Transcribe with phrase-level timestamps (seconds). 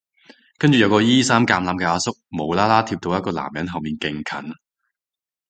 [0.57, 4.53] 跟住有個衣衫襤褸嘅阿叔無啦啦貼到一個男人後面勁近